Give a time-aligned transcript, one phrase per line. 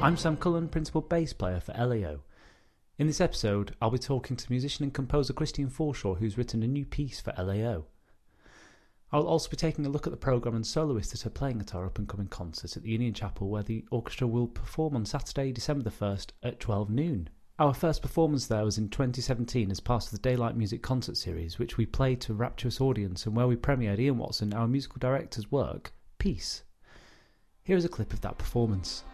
[0.03, 2.23] I'm Sam Cullen, Principal Bass Player for LAO.
[2.99, 6.67] In this episode, I'll be talking to musician and composer Christian Forshaw, who's written a
[6.67, 7.85] new piece for LAO.
[9.13, 11.73] I'll also be taking a look at the programme and soloists that are playing at
[11.77, 15.07] our up and coming concert at the Union Chapel, where the orchestra will perform on
[15.07, 17.31] Saturday, December the 1st at 12 noon.
[17.61, 21.61] Our first performance there was in 2017 as part of the Daylight Music concert series,
[21.61, 24.99] which we played to a rapturous audience and where we premiered Ian Watson, our musical
[24.99, 26.65] director's work, Peace.
[27.63, 29.05] Here is a clip of that performance.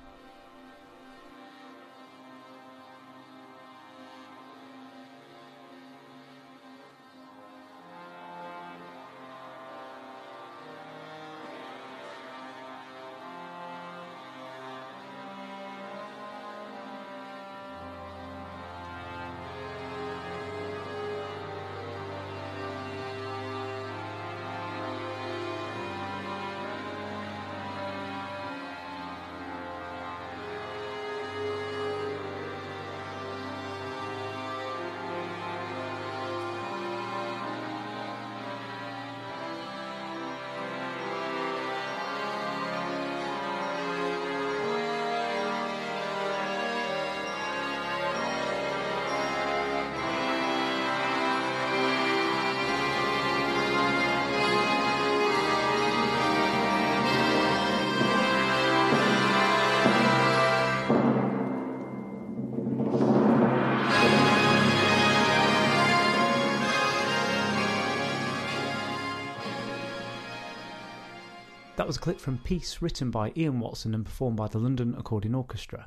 [71.78, 74.96] That was a clip from Peace written by Ian Watson and performed by the London
[74.98, 75.86] Accordion Orchestra.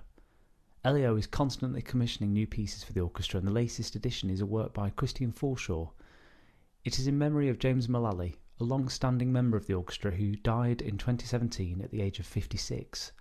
[0.86, 4.46] LAO is constantly commissioning new pieces for the orchestra, and the latest edition is a
[4.46, 5.90] work by Christian Forshaw.
[6.86, 10.38] It is in memory of James Mullally, a long standing member of the orchestra who
[10.38, 13.12] died in 2017 at the age of 56.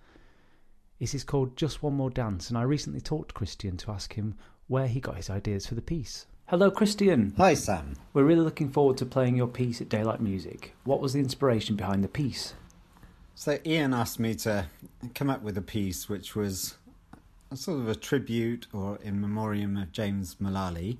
[0.97, 4.13] It is called Just One More Dance, and I recently talked to Christian to ask
[4.13, 4.35] him
[4.67, 6.25] where he got his ideas for the piece.
[6.51, 7.33] Hello, Christian.
[7.37, 7.95] Hi, Sam.
[8.11, 10.75] We're really looking forward to playing your piece at Daylight Music.
[10.83, 12.55] What was the inspiration behind the piece?
[13.35, 14.65] So, Ian asked me to
[15.15, 16.75] come up with a piece which was
[17.51, 20.97] a sort of a tribute or in memoriam of James Mullally.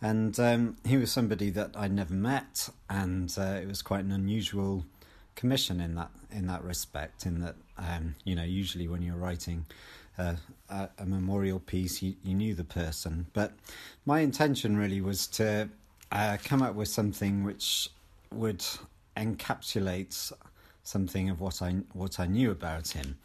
[0.00, 4.12] And um, he was somebody that I'd never met, and uh, it was quite an
[4.12, 4.86] unusual
[5.34, 7.26] commission in that in that respect.
[7.26, 9.66] In that, um, you know, usually when you're writing
[10.68, 13.26] a, a, memorial piece, you, you knew the person.
[13.32, 13.52] But
[14.06, 15.68] my intention really was to
[16.12, 17.90] uh, come up with something which
[18.32, 18.64] would
[19.16, 20.32] encapsulate
[20.82, 23.18] something of what I what I knew about him.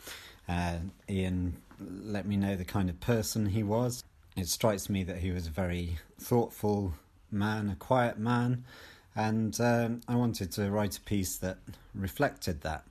[0.47, 0.77] Uh,
[1.09, 4.03] Ian let me know the kind of person he was.
[4.35, 6.93] It strikes me that he was a very thoughtful
[7.31, 8.65] man, a quiet man,
[9.15, 11.57] and um, I wanted to write a piece that
[11.93, 12.83] reflected that.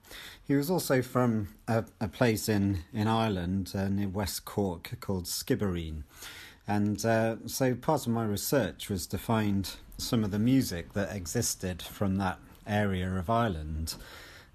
[0.47, 5.25] He was also from a, a place in in Ireland uh, near West Cork called
[5.25, 6.03] Skibbereen,
[6.67, 11.15] and uh, so part of my research was to find some of the music that
[11.15, 13.95] existed from that area of Ireland.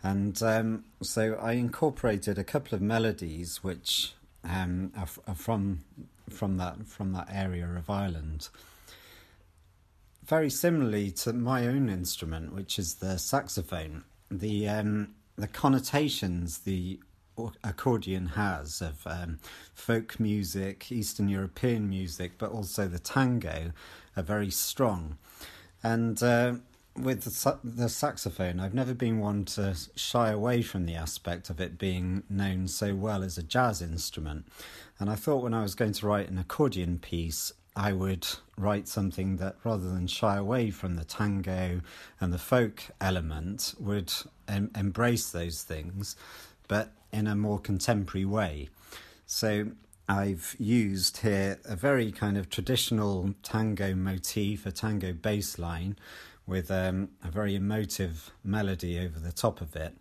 [0.01, 4.13] And um, so I incorporated a couple of melodies which
[4.43, 5.79] um, are, are, from
[6.29, 8.49] from that from that area of Ireland.
[10.29, 16.99] Very similarly to my own instrument, which is the saxophone, the um, the connotations the
[17.63, 19.39] accordion has of um,
[19.73, 23.71] folk music, Eastern European music, but also the tango
[24.15, 25.17] are very strong.
[25.81, 26.57] And uh,
[26.95, 31.59] with the, the, saxophone, I've never been one to shy away from the aspect of
[31.59, 34.45] it being known so well as a jazz instrument.
[34.99, 38.27] And I thought when I was going to write an accordion piece, I would
[38.57, 41.79] write something that rather than shy away from the tango
[42.19, 44.11] and the folk element, would
[44.49, 46.17] em- embrace those things,
[46.67, 48.67] but in a more contemporary way.
[49.25, 49.71] So
[50.09, 55.95] I've used here a very kind of traditional tango motif, a tango bass line
[56.45, 59.95] with um, a very emotive melody over the top of it,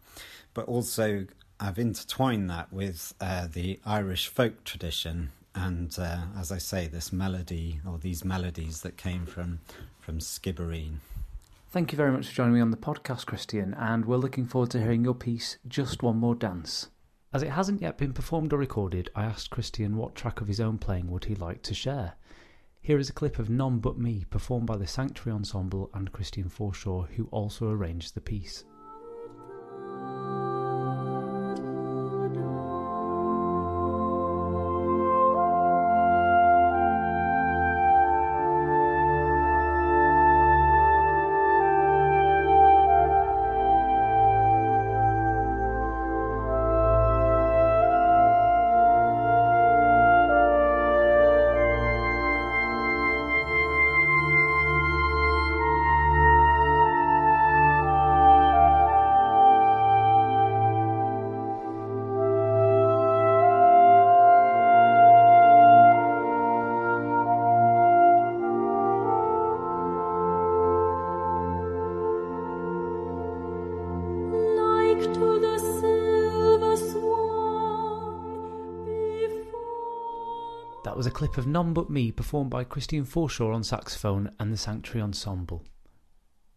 [0.52, 1.28] but also
[1.60, 7.12] I've intertwined that with uh, the Irish folk tradition, and uh, as I say, this
[7.12, 9.60] melody or these melodies that came from
[10.00, 10.98] from Skibbereen.
[11.70, 14.70] Thank you very much for joining me on the podcast, Christian, and we're looking forward
[14.70, 16.88] to hearing your piece, Just One More Dance.
[17.30, 20.60] As it hasn't yet been performed or recorded, I asked Christian what track of his
[20.60, 22.14] own playing would he like to share.
[22.80, 26.48] Here is a clip of None But Me performed by the Sanctuary Ensemble and Christian
[26.48, 28.64] Forshaw, who also arranged the piece.
[81.19, 85.65] Clip of None But Me performed by Christian Forshaw on saxophone and the Sanctuary Ensemble.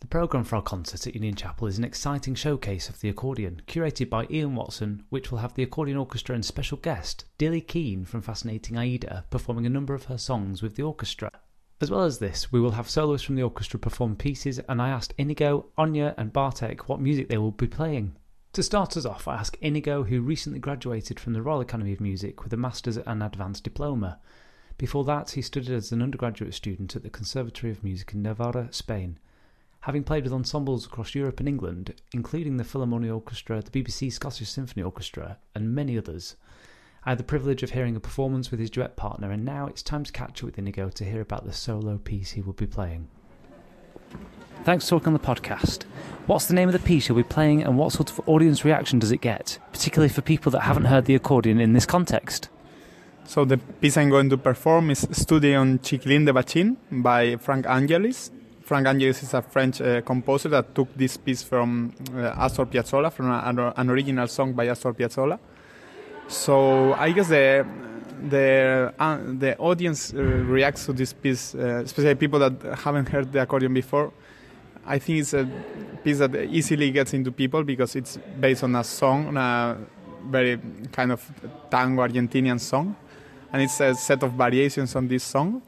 [0.02, 3.64] The programme for our concert at Union Chapel is an exciting showcase of the accordion,
[3.66, 8.06] curated by Ian Watson, which will have the accordion orchestra and special guest, Dillie Keane
[8.06, 11.32] from Fascinating Aida, performing a number of her songs with the orchestra.
[11.82, 14.90] As well as this, we will have soloists from the orchestra perform pieces, and I
[14.90, 18.16] asked Inigo, Anya, and Bartek what music they will be playing.
[18.54, 22.00] To start us off, I asked Inigo, who recently graduated from the Royal Academy of
[22.00, 24.20] Music with a Master's and Advanced Diploma.
[24.82, 28.68] Before that, he studied as an undergraduate student at the Conservatory of Music in Navarra,
[28.72, 29.20] Spain.
[29.82, 34.50] Having played with ensembles across Europe and England, including the Philharmonia Orchestra, the BBC Scottish
[34.50, 36.36] Symphony Orchestra, and many others,
[37.06, 39.84] I had the privilege of hearing a performance with his duet partner, and now it's
[39.84, 42.66] time to catch up with Inigo to hear about the solo piece he will be
[42.66, 43.08] playing.
[44.64, 45.84] Thanks for talking on the podcast.
[46.26, 48.98] What's the name of the piece you'll be playing, and what sort of audience reaction
[48.98, 52.50] does it get, particularly for people that haven't heard the accordion in this context?
[53.26, 57.66] So the piece I'm going to perform is Study on Chiquilin de Bachin by Frank
[57.66, 58.32] Angelis.
[58.62, 63.12] Frank Angelis is a French uh, composer that took this piece from uh, Astor Piazzolla,
[63.12, 65.40] from a, an original song by Astor Piazzolla.
[66.28, 67.66] So I guess the
[68.30, 73.32] the uh, the audience uh, reacts to this piece, uh, especially people that haven't heard
[73.32, 74.12] the accordion before.
[74.86, 75.48] I think it's a
[76.04, 79.78] piece that easily gets into people because it's based on a song, on a
[80.30, 80.60] very
[80.92, 81.30] kind of
[81.70, 82.96] tango Argentinian song,
[83.52, 85.62] and it's a set of variations on this song,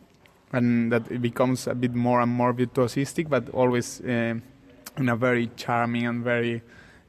[0.52, 4.36] and that it becomes a bit more and more virtuosistic, but always uh,
[4.98, 6.62] in a very charming and very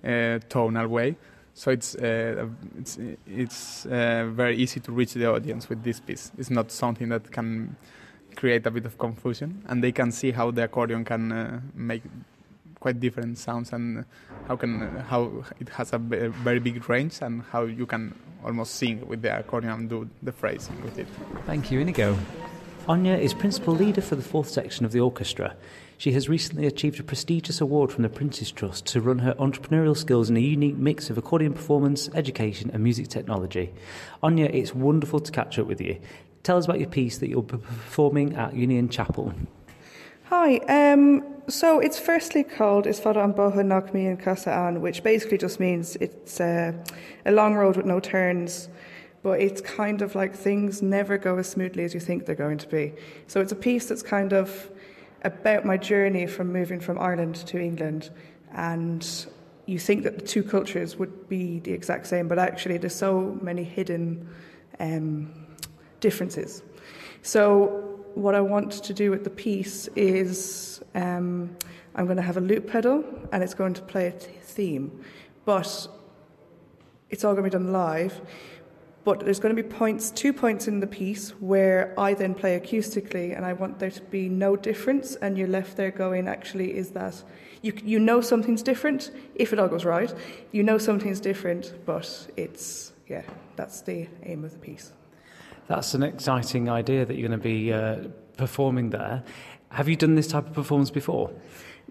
[0.04, 1.16] uh, tonal way.
[1.54, 2.48] So it's uh,
[2.78, 6.32] it's it's very easy to reach the audience with this piece.
[6.36, 7.76] It's not something that can
[8.34, 12.02] create a bit of confusion, and they can see how the accordion can make
[12.80, 14.04] quite different sounds and
[14.46, 18.12] how can how it has a very big range and how you can
[18.44, 21.06] almost sing with the accordion and do the phrasing with it.
[21.46, 22.18] Thank you, Inigo.
[22.86, 25.56] Anya is principal leader for the fourth section of the orchestra.
[25.96, 29.96] She has recently achieved a prestigious award from the Prince's Trust to run her entrepreneurial
[29.96, 33.72] skills in a unique mix of accordion performance, education, and music technology.
[34.22, 35.98] Anya, it's wonderful to catch up with you.
[36.42, 39.32] Tell us about your piece that you'll be performing at Union Chapel.
[40.36, 40.56] Hi.
[40.56, 45.38] Um, so it's firstly called Is Fada an Bóthar Nach Mbíonn Casadh Ann, which basically
[45.38, 46.72] just means it's uh,
[47.24, 48.68] a long road with no turns,
[49.22, 52.58] but it's kind of like things never go as smoothly as you think they're going
[52.58, 52.92] to be.
[53.28, 54.70] So it's a piece that's kind of
[55.22, 58.10] about my journey from moving from Ireland to England,
[58.52, 59.08] and
[59.66, 63.38] you think that the two cultures would be the exact same, but actually there's so
[63.40, 64.28] many hidden
[64.80, 65.32] um,
[66.00, 66.64] differences.
[67.22, 71.56] So what I want to do with the piece is um,
[71.94, 75.04] I'm going to have a loop pedal and it's going to play a theme,
[75.44, 75.88] but
[77.10, 78.20] it's all going to be done live.
[79.04, 82.58] But there's going to be points, two points in the piece where I then play
[82.58, 85.14] acoustically, and I want there to be no difference.
[85.16, 87.22] And you're left there going, actually, is that
[87.60, 90.12] you you know something's different if it all goes right.
[90.52, 93.24] You know something's different, but it's yeah,
[93.56, 94.90] that's the aim of the piece.
[95.68, 99.22] That's an exciting idea that you're going to be uh, performing there.
[99.70, 101.32] Have you done this type of performance before?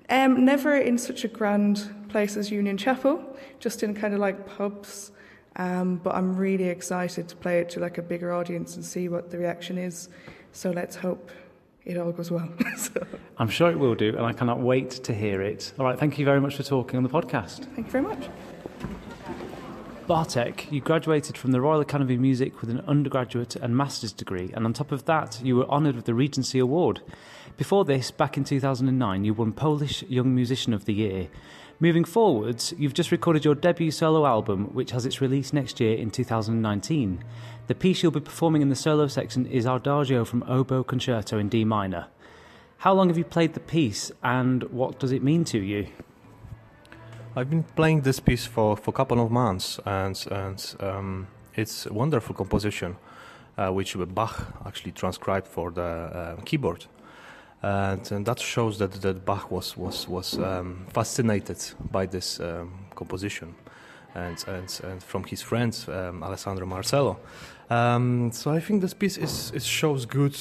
[0.10, 4.46] Um, never in such a grand place as Union Chapel, just in kind of like
[4.46, 5.12] pubs.
[5.56, 9.08] Um, but I'm really excited to play it to like a bigger audience and see
[9.08, 10.10] what the reaction is.
[10.51, 11.30] So let's hope
[11.86, 12.50] it all goes well.
[12.77, 13.06] so,
[13.38, 15.74] I'm sure it will do, and I cannot wait to hear it.
[15.77, 17.65] All right, thank you very much for talking on the podcast.
[17.75, 18.30] thank you very much.
[20.08, 24.52] Bartek, you graduated from the Royal Academy of Music with an undergraduate and master's degree,
[24.54, 27.02] and on top of that, you were honoured with the Regency Award.
[27.56, 31.30] Before this, back in 2009, you won Polish Young Musician of the Year.
[31.80, 35.98] Moving forwards, you've just recorded your debut solo album, which has its release next year
[35.98, 37.24] in 2019.
[37.68, 41.48] The piece you'll be performing in the solo section is Adagio from Oboe Concerto in
[41.48, 42.08] D minor.
[42.80, 45.88] How long have you played the piece, and what does it mean to you?
[47.36, 51.88] I've been playing this piece for, for a couple of months, and and um, it's
[51.88, 52.96] a wonderful composition,
[53.58, 56.86] uh, which Bach actually transcribed for the uh, keyboard,
[57.63, 61.58] and, and that shows that, that Bach was was was um, fascinated
[61.92, 63.56] by this um, composition,
[64.13, 67.18] and and and from his friend um, Alessandro Marcello.
[67.72, 70.38] Um, so I think this piece is it shows good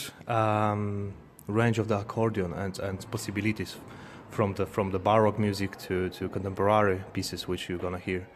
[1.46, 3.76] range of the accordion and and possibilities
[4.32, 8.26] from the from the baroque music to, to contemporary pieces, which you're gonna hear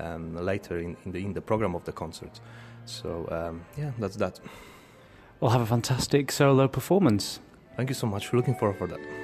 [0.00, 2.40] um, later in, in the in the program of the concert.
[2.86, 4.40] So um, yeah, that's that.
[5.40, 7.40] We'll have a fantastic solo performance.
[7.76, 8.26] Thank you so much.
[8.26, 9.21] For looking forward for that.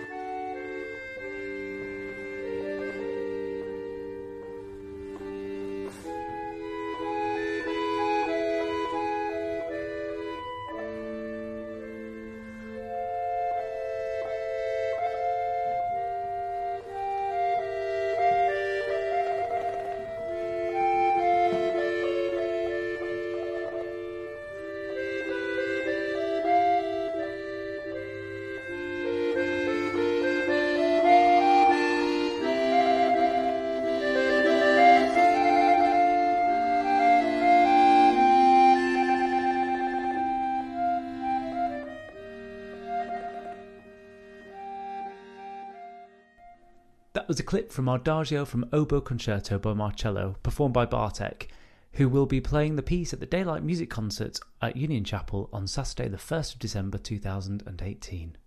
[47.29, 51.51] That was a clip from Adagio from Oboe Concerto by Marcello, performed by Bartek,
[51.93, 55.67] who will be playing the piece at the Daylight Music Concert at Union Chapel on
[55.67, 58.39] Saturday, the 1st of December 2018.